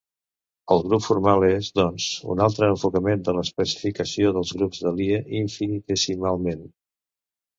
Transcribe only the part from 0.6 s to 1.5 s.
El grup formal